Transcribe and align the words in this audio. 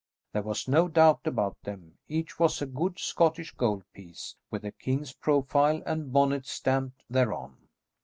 There 0.33 0.41
was 0.41 0.67
no 0.67 0.87
doubt 0.87 1.27
about 1.27 1.61
them, 1.61 1.99
each 2.09 2.39
was 2.39 2.59
a 2.59 2.65
good 2.65 2.97
Scottish 2.97 3.51
gold 3.53 3.83
piece, 3.93 4.33
with 4.49 4.63
the 4.63 4.71
king's 4.71 5.13
profile 5.13 5.83
and 5.85 6.11
bonnet 6.11 6.47
stamped 6.47 7.05
thereon. 7.07 7.55